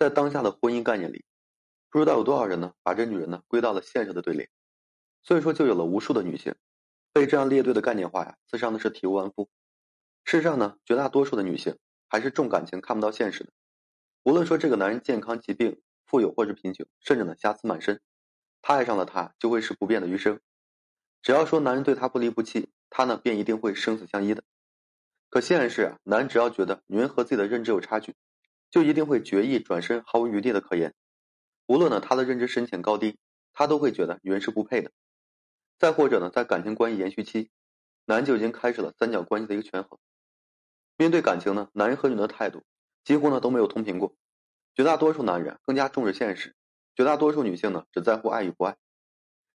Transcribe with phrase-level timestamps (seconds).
[0.00, 1.26] 在当下的婚姻概念里，
[1.90, 4.48] 不知道有多少人呢，把这女人呢归到了现实的对立，
[5.22, 6.54] 所以说就有了无数的女性
[7.12, 9.50] 被这样列队的概念化呀刺伤的是体无完肤。
[10.24, 11.76] 事实上呢，绝大多数的女性
[12.08, 13.52] 还是重感情看不到现实的。
[14.22, 18.00] 无论说这个男人健康、疾病、富有或是贫穷，甚至呢瑕疵满身，
[18.62, 20.40] 他爱上了他就会是不变的余生。
[21.20, 24.42] 只要说男人对她不离不弃，她呢便一定会生死相依的。
[25.28, 28.14] 可现实是啊，男人只要觉得女人和自己的认知有差距。
[28.70, 30.94] 就一定会决意转身，毫无余地的可言。
[31.66, 33.18] 无论呢他的认知深浅高低，
[33.52, 34.90] 他都会觉得女人是不配的。
[35.78, 37.50] 再或者呢，在感情关系延续期，
[38.04, 39.98] 男就已经开始了三角关系的一个权衡。
[40.96, 42.62] 面对感情呢，男人和女人的态度
[43.02, 44.14] 几乎呢都没有同频过。
[44.74, 46.54] 绝大多数男人更加重视现实，
[46.94, 48.76] 绝大多数女性呢只在乎爱与不爱。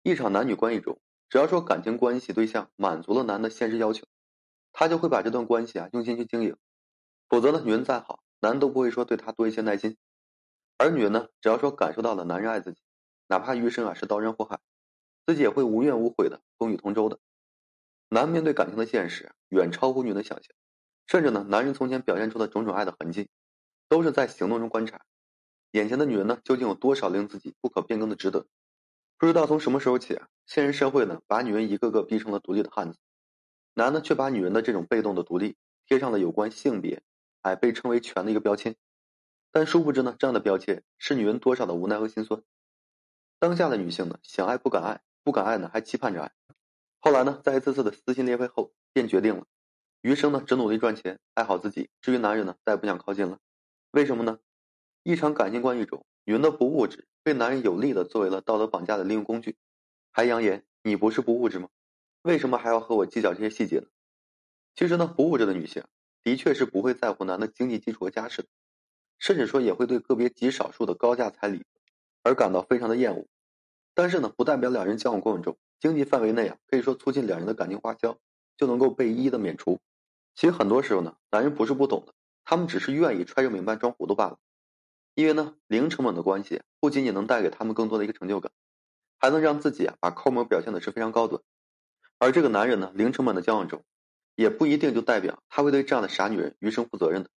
[0.03, 0.99] 一场男女关系中，
[1.29, 4.05] 只要说感情关系对象满足了男的现实要求，
[4.71, 6.55] 他就会把这段关系啊用心去经营。
[7.27, 8.21] 否则呢，女人再好。
[8.41, 9.97] 男人都不会说对她多一些耐心，
[10.77, 12.81] 而女人呢，只要说感受到了男人爱自己，
[13.27, 14.59] 哪怕余生啊是刀山火海，
[15.25, 17.19] 自己也会无怨无悔的风雨同舟的。
[18.09, 20.51] 男面对感情的现实远超乎女人的想象，
[21.05, 23.29] 甚至呢，男人从前表现出的种种爱的痕迹，
[23.87, 25.01] 都是在行动中观察。
[25.71, 28.47] 眼前的女人呢，究竟有多少令自己不可变更的值得？
[29.17, 32.97] 不知道从什么时候起，现实社会呢，把女人一个个逼成了独立的汉子，
[33.75, 37.03] 男的却把女人的这种被动的独立贴上了有关性别。
[37.41, 38.75] 哎，被称为权的一个标签，
[39.51, 42.41] 但殊不知呢，这样的标签是女人多少的无奈和心酸。
[43.39, 46.31] 当下的女性呢，想爱不敢爱，不敢爱呢还期盼着爱。
[46.99, 49.45] 后来呢，在一次次的撕心裂肺后，便决定了，
[50.01, 51.89] 余生呢只努力赚钱，爱好自己。
[52.01, 53.39] 至于男人呢，再也不想靠近了。
[53.89, 54.39] 为什么呢？
[55.01, 59.57] 一场感情关系中，女人的不物质被男人有力的作为了道德绑架的利用工具，
[60.11, 61.69] 还扬言你不是不物质吗？
[62.21, 63.87] 为什么还要和我计较这些细节呢？
[64.75, 65.83] 其实呢，不物质的女性。
[66.23, 68.45] 的确是不会在乎男的经济基础和家世，
[69.17, 71.65] 甚至说也会对个别极少数的高价彩礼
[72.23, 73.25] 而感到非常的厌恶。
[73.93, 78.17] 但是呢，不代表两人交往过程中经济范围内啊，可以说促进两人的感情花销
[78.55, 79.79] 就能够被一一的免除。
[80.35, 84.37] 其实很多时候呢，男人不是不懂的，他们只是愿意揣着明白装糊涂罢了。
[85.13, 88.51] 因为呢，零成本的关系不仅仅能带给他们更多的一个成就感，
[89.19, 91.41] 还能让自己啊把抠门表现的是非常高端。
[92.17, 93.83] 而这个男人呢，零成本的交往中。
[94.35, 97.29] 也不一定就代表他会对这样的傻女人余生负责任的，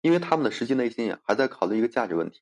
[0.00, 2.40] 因为他们的实际内心呀还在考虑一个价值问题。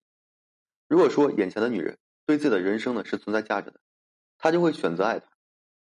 [0.88, 3.80] 如果说眼前的女人对自己的人生呢是存在价值的，
[4.38, 5.28] 他就会选择爱她；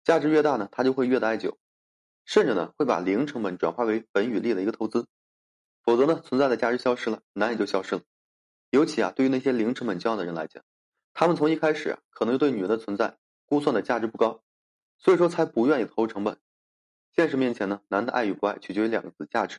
[0.05, 1.59] 价值越大呢，他就会越的爱久，
[2.25, 5.07] 甚至呢会把零成本转化为本与利的一个投资。
[5.83, 8.03] 否则呢，存在的价值消失了，男也就消失了。
[8.71, 10.65] 尤其啊，对于那些零成本交往的人来讲，
[11.13, 14.43] 他们从一开始啊可能就对女人的存在估算的价值不高，
[14.99, 16.37] 所以说才不愿意投入成本。
[17.17, 19.57] 现实面前呢，男的爱与不爱取决于两个字：价值。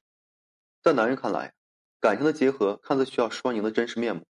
[0.84, 1.56] 在男人看来，
[2.00, 4.28] 感情的结合看似需要双赢的真实面目，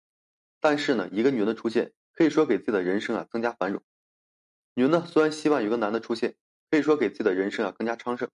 [0.59, 3.83] 但是呢，一个女人的出现可以说给自己的人生啊增加繁荣。
[4.73, 6.33] 女人呢，虽然希望有个男的出现，
[6.71, 8.27] 可以说给自己的人生啊更加昌盛，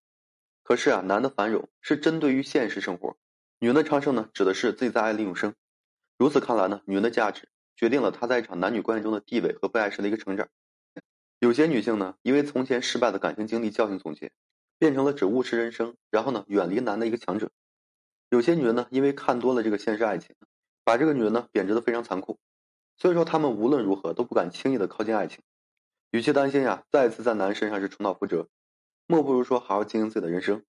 [0.64, 3.18] 可是啊，男的繁荣是针对于现实生活，
[3.60, 5.54] 女人的昌盛呢，指的是自己在爱里永生。
[6.18, 10.48] 如此看来呢，女人的价值决定了她在一场男女关系中的地位和被爱时的一个成长。
[11.40, 14.32] 有些女性呢，因为从前失败的感情经历教训总结。
[14.80, 17.52] 变成了只务实人生，然后呢远离男的一个强者。
[18.30, 20.36] 有些女人呢，因为看多了这个现实爱情，
[20.84, 22.40] 把这个女人呢贬值的非常残酷，
[22.98, 25.44] 所以说她们无论如何都不敢轻易的靠近爱情。
[26.12, 28.48] 与其担心呀再次在男人身上是重蹈覆辙，
[29.08, 30.64] 莫不如说好好经营自己的人生。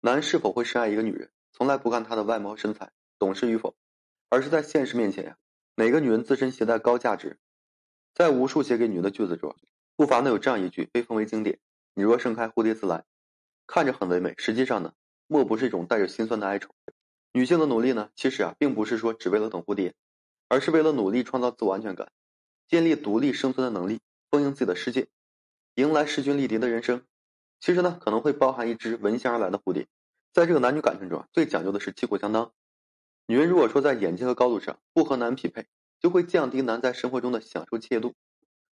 [0.00, 3.76] 男是否会深爱一个女人，从来不看她的外貌身材、懂事与否，
[4.28, 5.36] 而是在现实面前呀，
[5.76, 7.38] 哪个女人自身携带高价值。
[8.14, 9.56] 在无数写给女人的句子中，
[9.96, 11.60] 不乏呢有这样一句被奉为经典
[11.94, 13.04] ：“你若盛开，蝴蝶自来。”
[13.74, 14.92] 看着很唯美，实际上呢，
[15.26, 16.74] 莫不是一种带着心酸的哀愁。
[17.32, 19.94] 女性的努力呢，其实啊，并不是说只为了等蝴蝶，
[20.46, 22.12] 而是为了努力创造自我安全感，
[22.68, 25.08] 建立独立生存的能力，丰盈自己的世界，
[25.76, 27.02] 迎来势均力敌的人生。
[27.60, 29.86] 其实呢，可能会包含一只闻香而来的蝴蝶。
[30.34, 32.52] 在这个男女感情中啊，最讲究的是旗鼓相当。
[33.26, 35.64] 女人如果说在眼界和高度上不和男匹配，
[35.98, 38.12] 就会降低男在生活中的享受惬意度。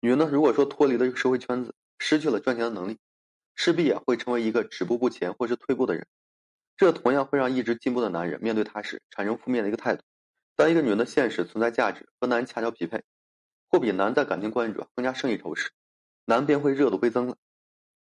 [0.01, 2.99] 女人呢，如果说脱离了这个社会圈子，失去了赚钱的能力。
[3.55, 6.07] 势必啊会成为一个止步不前或是退步的人，
[6.77, 10.03] 这同样会让一直进步的男人面对他时产生负面的一个态度。
[10.57, 13.03] 当一个女人的现实存在价值和男人恰巧匹配，
[13.69, 15.71] 或比男在感情关系中更加胜一筹时，
[16.25, 17.37] 男便会热度倍增了。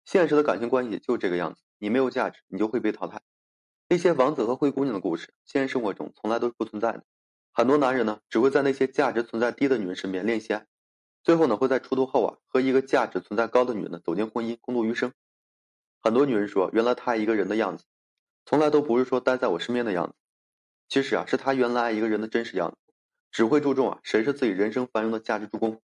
[0.05, 3.21] 现实的感情关系就这个样子，你没有价值，你就会被淘汰。
[3.87, 7.03] 那些王子和灰姑娘的故事，现实生活中从来都是不存在的。
[7.53, 10.65] 很多男人呢，只会在那些价值存在低的女人身边练习爱，
[11.23, 15.13] 最后呢，会在出头后啊，和一个价值存在高的女人呢走进婚姻，共度余生。
[16.01, 17.85] 很多女人说，原来她一个人的样子，
[18.45, 20.15] 从来都不是说待在我身边的样子。
[20.89, 22.77] 其实啊，是她原来爱一个人的真实样子，
[23.31, 25.81] 只会注重啊谁是自己人生繁荣的价值助攻。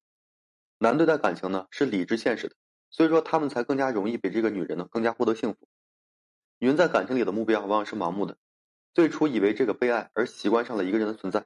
[0.79, 2.55] 男对待感情呢是理智现实的，
[2.89, 5.67] 所以说他们才更加容易比这个女人呢更加获得幸福。
[6.57, 8.37] 女人在感情里的目标往往是盲目的，
[8.95, 11.45] 最初以为这个被爱而习惯上了一个人的存在，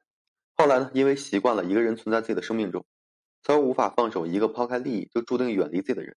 [0.56, 2.86] 后来呢因为习惯了一个人存在自己的生命中，
[3.44, 6.16] 从而无法放手一个抛开利益就注定远离自己的人。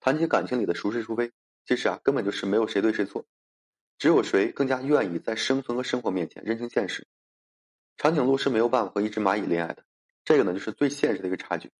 [0.00, 1.32] 谈起感情里的孰是孰非，
[1.66, 3.24] 其实啊根本就是没有谁对谁错，
[3.98, 7.06] 只有谁更加愿意在生存和生活面前认清现实。
[7.96, 9.84] 长颈鹿是没有办法和一只蚂蚁恋爱的，
[10.24, 11.70] 这个呢就是最现实的一个差距。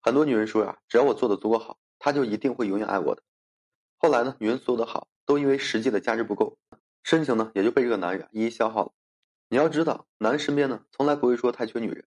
[0.00, 3.22] 很多女人说呀，只要我做的足够好，他就一定会永远爱我的。
[3.98, 5.08] 后来呢，女人所有的好。
[5.24, 6.58] 都因为实际的价值不够，
[7.04, 8.92] 深情呢也就被这个男人一一消耗了。
[9.48, 12.04] 你要知道，男人身边呢从来不会说太缺女人，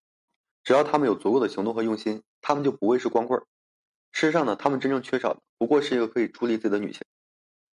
[0.66, 3.46] 只要他们有足够的行动和用心，他们就不会是光棍儿。
[4.10, 7.02] 事实上呢，他们真正缺少的不过是一个可以处理自己的女性。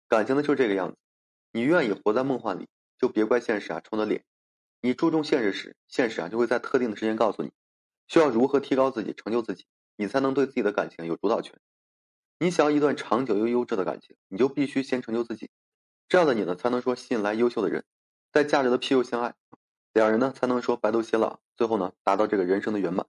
[0.07, 0.97] 感情呢就是这个样子，
[1.51, 4.23] 你愿意活在梦幻里，就别怪现实啊冲的脸。
[4.81, 7.51] 你注重现实时，现实啊就会在特定的时间告诉你，
[8.07, 11.59] 需要如何提高自己、成就自己，你才能对自己的感情有主导权。
[12.39, 15.51] 你想要一段长久又优质的感情，你就必须先成就自己，
[16.07, 17.85] 这样的你呢，才能说吸引来优秀的人，
[18.33, 19.35] 在价值的庇佑相爱，
[19.93, 23.07] 两人呢才能说白头偕老，最后呢达到这个人生的圆满。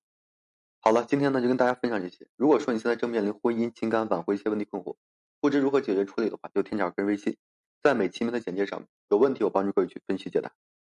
[0.81, 2.27] 好了，今天呢就跟大家分享这些。
[2.37, 4.97] 如果说你现在正面临婚姻、情感挽回一些问题困惑，
[5.41, 7.37] 不知如何解决处理的话，就添加个人微信，
[7.83, 10.53] 在每期名的简介上，有问题我帮助各位去分析解答。